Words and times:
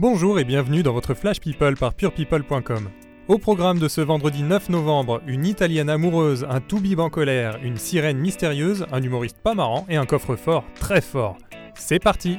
Bonjour 0.00 0.38
et 0.38 0.44
bienvenue 0.44 0.82
dans 0.82 0.94
votre 0.94 1.12
Flash 1.12 1.40
People 1.40 1.76
par 1.76 1.92
purepeople.com. 1.92 2.88
Au 3.28 3.36
programme 3.36 3.78
de 3.78 3.86
ce 3.86 4.00
vendredi 4.00 4.42
9 4.42 4.70
novembre, 4.70 5.20
une 5.26 5.44
italienne 5.44 5.90
amoureuse, 5.90 6.46
un 6.48 6.62
toubib 6.62 7.00
en 7.00 7.10
colère, 7.10 7.58
une 7.62 7.76
sirène 7.76 8.16
mystérieuse, 8.16 8.86
un 8.92 9.02
humoriste 9.02 9.36
pas 9.42 9.52
marrant 9.52 9.84
et 9.90 9.96
un 9.96 10.06
coffre-fort 10.06 10.64
très 10.74 11.02
fort. 11.02 11.36
C'est 11.74 11.98
parti 11.98 12.38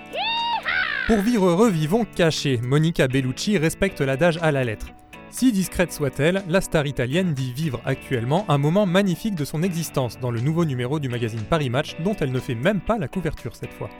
Pour 1.06 1.20
vivre 1.20 1.50
heureux, 1.50 1.70
vivons 1.70 2.04
cachés. 2.04 2.60
Monica 2.64 3.08
Bellucci 3.08 3.60
respecte 3.60 4.02
l'adage 4.02 4.40
à 4.42 4.52
la 4.52 4.64
lettre. 4.64 4.88
Si 5.30 5.52
discrète 5.52 5.94
soit-elle, 5.94 6.42
la 6.48 6.62
star 6.62 6.88
italienne 6.88 7.36
dit 7.36 7.54
vivre 7.54 7.80
actuellement 7.86 8.44
un 8.50 8.58
moment 8.58 8.88
magnifique 8.88 9.36
de 9.36 9.46
son 9.46 9.62
existence 9.62 10.20
dans 10.20 10.32
le 10.32 10.42
nouveau 10.42 10.66
numéro 10.66 11.00
du 11.00 11.10
magazine 11.10 11.44
Paris 11.48 11.70
Match 11.70 11.96
dont 12.04 12.16
elle 12.22 12.32
ne 12.32 12.40
fait 12.40 12.56
même 12.56 12.82
pas 12.82 12.98
la 12.98 13.08
couverture 13.08 13.56
cette 13.56 13.74
fois. 13.74 13.92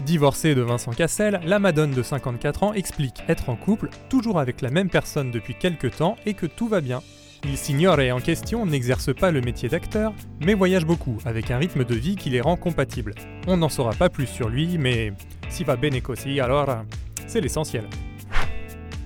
Divorcée 0.00 0.54
de 0.54 0.60
Vincent 0.60 0.92
Cassel, 0.92 1.40
la 1.44 1.58
Madone 1.58 1.90
de 1.90 2.02
54 2.02 2.62
ans 2.64 2.72
explique 2.74 3.24
être 3.28 3.48
en 3.48 3.56
couple, 3.56 3.88
toujours 4.10 4.38
avec 4.38 4.60
la 4.60 4.70
même 4.70 4.90
personne 4.90 5.30
depuis 5.30 5.54
quelques 5.54 5.96
temps 5.96 6.16
et 6.26 6.34
que 6.34 6.44
tout 6.46 6.68
va 6.68 6.82
bien. 6.82 7.00
Il 7.44 7.56
signore 7.56 7.98
en 8.12 8.20
question 8.20 8.66
n'exerce 8.66 9.14
pas 9.14 9.30
le 9.30 9.40
métier 9.40 9.68
d'acteur, 9.68 10.12
mais 10.40 10.54
voyage 10.54 10.84
beaucoup, 10.84 11.16
avec 11.24 11.50
un 11.50 11.58
rythme 11.58 11.84
de 11.84 11.94
vie 11.94 12.16
qui 12.16 12.28
les 12.28 12.42
rend 12.42 12.56
compatibles. 12.56 13.14
On 13.46 13.56
n'en 13.56 13.68
saura 13.70 13.92
pas 13.92 14.10
plus 14.10 14.26
sur 14.26 14.48
lui, 14.48 14.76
mais 14.78 15.12
si 15.48 15.64
va 15.64 15.76
bene 15.76 16.00
così, 16.02 16.40
alors 16.40 16.84
c'est 17.26 17.40
l'essentiel. 17.40 17.84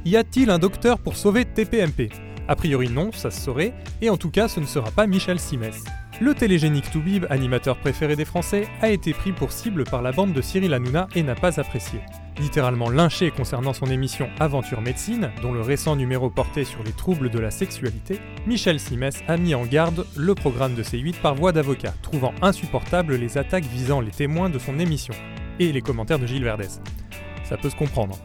Y 0.04 0.16
a-t-il 0.16 0.50
un 0.50 0.59
docteur 0.59 0.98
pour 0.98 1.16
sauver 1.16 1.45
TPMP 1.45 2.10
A 2.48 2.56
priori 2.56 2.88
non, 2.88 3.12
ça 3.12 3.30
se 3.30 3.40
saurait, 3.40 3.74
et 4.02 4.10
en 4.10 4.16
tout 4.16 4.30
cas 4.30 4.48
ce 4.48 4.59
ne 4.59 4.66
sera 4.66 4.90
pas 4.90 5.06
Michel 5.06 5.38
Simès. 5.38 5.84
Le 6.23 6.34
télégénique 6.34 6.91
Toubib, 6.91 7.24
animateur 7.30 7.79
préféré 7.79 8.15
des 8.15 8.27
Français, 8.27 8.69
a 8.83 8.91
été 8.91 9.15
pris 9.15 9.33
pour 9.33 9.52
cible 9.52 9.84
par 9.84 10.02
la 10.02 10.12
bande 10.12 10.34
de 10.34 10.43
Cyril 10.43 10.74
Hanouna 10.74 11.09
et 11.15 11.23
n'a 11.23 11.34
pas 11.34 11.59
apprécié. 11.59 12.01
Littéralement 12.38 12.91
lynché 12.91 13.30
concernant 13.30 13.73
son 13.73 13.87
émission 13.87 14.29
Aventure 14.38 14.83
Médecine, 14.83 15.30
dont 15.41 15.52
le 15.52 15.62
récent 15.62 15.96
numéro 15.96 16.29
portait 16.29 16.65
sur 16.65 16.83
les 16.83 16.93
troubles 16.93 17.30
de 17.30 17.38
la 17.38 17.51
sexualité, 17.51 18.21
Michel 18.46 18.79
Simès 18.79 19.23
a 19.29 19.38
mis 19.38 19.54
en 19.54 19.65
garde 19.65 20.04
le 20.15 20.35
programme 20.35 20.74
de 20.74 20.82
C8 20.82 21.15
par 21.23 21.35
voie 21.35 21.52
d'avocat, 21.52 21.95
trouvant 22.02 22.34
insupportables 22.43 23.15
les 23.15 23.38
attaques 23.38 23.65
visant 23.65 24.02
les 24.02 24.10
témoins 24.10 24.51
de 24.51 24.59
son 24.59 24.79
émission, 24.79 25.15
et 25.59 25.73
les 25.73 25.80
commentaires 25.80 26.18
de 26.18 26.27
Gilles 26.27 26.45
Verdès. 26.45 26.82
Ça 27.45 27.57
peut 27.57 27.71
se 27.71 27.77
comprendre. 27.77 28.18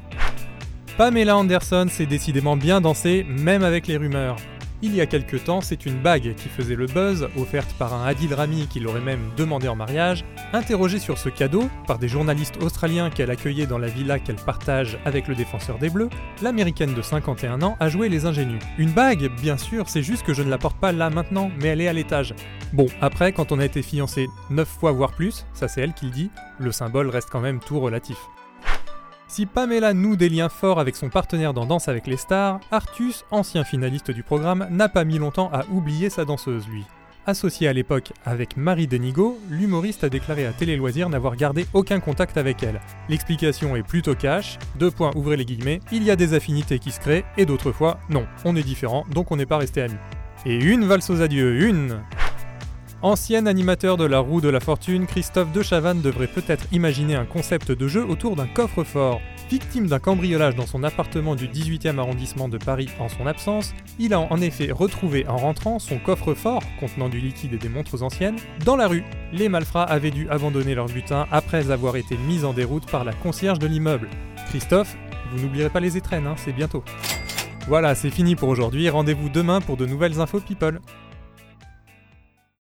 Pamela 0.97 1.37
Anderson 1.37 1.87
s'est 1.89 2.05
décidément 2.05 2.57
bien 2.57 2.81
dansée, 2.81 3.23
même 3.23 3.63
avec 3.63 3.87
les 3.87 3.95
rumeurs. 3.95 4.35
Il 4.81 4.93
y 4.93 5.01
a 5.01 5.05
quelques 5.05 5.45
temps, 5.45 5.61
c'est 5.61 5.85
une 5.85 6.01
bague 6.01 6.35
qui 6.35 6.49
faisait 6.49 6.75
le 6.75 6.85
buzz, 6.85 7.29
offerte 7.37 7.73
par 7.79 7.93
un 7.93 8.05
Adil 8.05 8.33
Rami 8.33 8.67
qui 8.67 8.79
l'aurait 8.79 8.99
même 8.99 9.31
demandé 9.37 9.67
en 9.67 9.75
mariage. 9.75 10.25
Interrogée 10.53 10.99
sur 10.99 11.17
ce 11.17 11.29
cadeau 11.29 11.69
par 11.87 11.97
des 11.97 12.09
journalistes 12.09 12.61
australiens 12.61 13.09
qu'elle 13.09 13.31
accueillait 13.31 13.67
dans 13.67 13.77
la 13.77 13.87
villa 13.87 14.19
qu'elle 14.19 14.35
partage 14.35 14.99
avec 15.05 15.27
le 15.27 15.35
défenseur 15.35 15.79
des 15.79 15.89
Bleus, 15.89 16.09
l'américaine 16.41 16.93
de 16.93 17.01
51 17.01 17.61
ans 17.61 17.77
a 17.79 17.89
joué 17.89 18.09
les 18.09 18.25
ingénus. 18.25 18.61
Une 18.77 18.91
bague, 18.91 19.31
bien 19.41 19.57
sûr, 19.57 19.87
c'est 19.87 20.03
juste 20.03 20.25
que 20.25 20.33
je 20.33 20.43
ne 20.43 20.49
la 20.49 20.57
porte 20.57 20.77
pas 20.77 20.91
là 20.91 21.09
maintenant, 21.09 21.51
mais 21.61 21.69
elle 21.69 21.81
est 21.81 21.87
à 21.87 21.93
l'étage. 21.93 22.35
Bon, 22.73 22.87
après, 22.99 23.31
quand 23.31 23.51
on 23.53 23.59
a 23.59 23.65
été 23.65 23.81
fiancé 23.81 24.27
9 24.49 24.67
fois 24.67 24.91
voire 24.91 25.13
plus, 25.13 25.45
ça 25.53 25.67
c'est 25.69 25.81
elle 25.81 25.93
qui 25.93 26.07
le 26.07 26.11
dit, 26.11 26.29
le 26.59 26.71
symbole 26.71 27.09
reste 27.09 27.29
quand 27.31 27.41
même 27.41 27.59
tout 27.59 27.79
relatif. 27.79 28.17
Si 29.35 29.45
Pamela 29.45 29.93
noue 29.93 30.15
des 30.15 30.29
liens 30.29 30.47
forts 30.47 30.79
avec 30.79 30.95
son 30.95 31.09
partenaire 31.09 31.53
dans 31.53 31.65
Danse 31.65 31.89
avec 31.89 32.07
les 32.07 32.15
stars, 32.15 32.61
Artus, 32.71 33.25
ancien 33.31 33.65
finaliste 33.65 34.09
du 34.09 34.23
programme, 34.23 34.65
n'a 34.71 34.87
pas 34.87 35.03
mis 35.03 35.17
longtemps 35.17 35.49
à 35.51 35.65
oublier 35.73 36.09
sa 36.09 36.23
danseuse, 36.23 36.65
lui. 36.69 36.85
Associé 37.25 37.67
à 37.67 37.73
l'époque 37.73 38.13
avec 38.23 38.55
Marie 38.55 38.87
Denigo, 38.87 39.37
l'humoriste 39.49 40.05
a 40.05 40.09
déclaré 40.09 40.45
à 40.45 40.53
Télé 40.53 40.77
Loisirs 40.77 41.09
n'avoir 41.09 41.35
gardé 41.35 41.65
aucun 41.73 41.99
contact 41.99 42.37
avec 42.37 42.63
elle. 42.63 42.79
L'explication 43.09 43.75
est 43.75 43.83
plutôt 43.83 44.15
cash, 44.15 44.57
deux 44.79 44.89
points 44.89 45.11
ouvrez 45.15 45.35
les 45.35 45.43
guillemets, 45.43 45.81
il 45.91 46.03
y 46.03 46.11
a 46.11 46.15
des 46.15 46.33
affinités 46.33 46.79
qui 46.79 46.91
se 46.91 47.01
créent, 47.01 47.25
et 47.35 47.45
d'autres 47.45 47.73
fois, 47.73 47.99
non, 48.09 48.25
on 48.45 48.55
est 48.55 48.63
différent, 48.63 49.03
donc 49.11 49.33
on 49.33 49.35
n'est 49.35 49.45
pas 49.45 49.57
resté 49.57 49.81
amis. 49.81 49.95
Et 50.45 50.55
une 50.55 50.85
valse 50.85 51.09
aux 51.09 51.21
adieux, 51.21 51.67
une 51.67 51.99
Ancien 53.05 53.45
animateur 53.45 53.97
de 53.97 54.03
la 54.03 54.17
roue 54.17 54.41
de 54.41 54.49
la 54.49 54.59
fortune, 54.59 55.05
Christophe 55.05 55.51
de 55.51 55.61
Chavannes 55.61 56.01
devrait 56.01 56.25
peut-être 56.25 56.65
imaginer 56.71 57.13
un 57.13 57.25
concept 57.25 57.71
de 57.71 57.87
jeu 57.87 58.03
autour 58.03 58.35
d'un 58.35 58.47
coffre-fort. 58.47 59.21
Victime 59.47 59.85
d'un 59.85 59.99
cambriolage 59.99 60.55
dans 60.55 60.65
son 60.65 60.81
appartement 60.83 61.35
du 61.35 61.47
18e 61.47 61.99
arrondissement 61.99 62.49
de 62.49 62.57
Paris 62.57 62.89
en 62.99 63.07
son 63.07 63.27
absence, 63.27 63.75
il 63.99 64.15
a 64.15 64.19
en 64.19 64.41
effet 64.41 64.71
retrouvé 64.71 65.27
en 65.27 65.37
rentrant 65.37 65.77
son 65.77 65.99
coffre-fort, 65.99 66.63
contenant 66.79 67.07
du 67.07 67.19
liquide 67.19 67.53
et 67.53 67.59
des 67.59 67.69
montres 67.69 68.01
anciennes, 68.01 68.37
dans 68.65 68.75
la 68.75 68.87
rue. 68.87 69.03
Les 69.31 69.49
malfrats 69.49 69.83
avaient 69.83 70.09
dû 70.09 70.27
abandonner 70.31 70.73
leur 70.73 70.87
butin 70.87 71.27
après 71.31 71.69
avoir 71.69 71.97
été 71.97 72.17
mis 72.17 72.43
en 72.43 72.53
déroute 72.53 72.89
par 72.89 73.03
la 73.03 73.13
concierge 73.13 73.59
de 73.59 73.67
l'immeuble. 73.67 74.09
Christophe, 74.49 74.97
vous 75.31 75.43
n'oublierez 75.43 75.69
pas 75.69 75.79
les 75.79 75.95
étrennes, 75.95 76.25
hein, 76.25 76.33
c'est 76.37 76.53
bientôt. 76.53 76.83
Voilà, 77.67 77.93
c'est 77.93 78.09
fini 78.09 78.35
pour 78.35 78.49
aujourd'hui, 78.49 78.89
rendez-vous 78.89 79.29
demain 79.29 79.61
pour 79.61 79.77
de 79.77 79.85
nouvelles 79.85 80.19
infos 80.19 80.39
people. 80.39 80.79